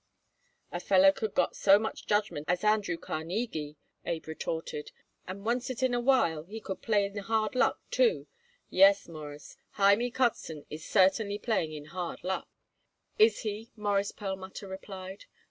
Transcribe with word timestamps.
"A 0.71 0.79
feller 0.79 1.11
could 1.11 1.35
got 1.35 1.55
so 1.55 1.77
much 1.77 2.07
judgment 2.07 2.45
as 2.47 2.63
Andrew 2.63 2.97
Carnegie," 2.97 3.77
Abe 4.03 4.29
retorted, 4.29 4.91
"and 5.27 5.43
oncet 5.47 5.83
in 5.83 5.93
a 5.93 5.99
while 5.99 6.41
he 6.45 6.59
could 6.59 6.81
play 6.81 7.05
in 7.05 7.15
hard 7.17 7.53
luck 7.53 7.79
too. 7.91 8.25
Yes, 8.71 9.07
Mawruss, 9.07 9.57
Hymie 9.73 10.09
Kotzen 10.09 10.65
is 10.71 10.83
certainly 10.83 11.37
playing 11.37 11.73
in 11.73 11.85
hard 11.93 12.23
luck." 12.23 12.49
"Is 13.19 13.41
he?" 13.41 13.69
Morris 13.75 14.11
Perlmutter 14.11 14.67
replied. 14.67 15.25